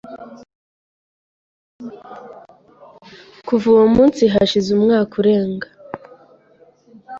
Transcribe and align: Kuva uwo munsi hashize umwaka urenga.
Kuva 3.47 3.65
uwo 3.73 3.85
munsi 3.95 4.23
hashize 4.33 4.69
umwaka 4.77 5.13
urenga. 5.21 5.67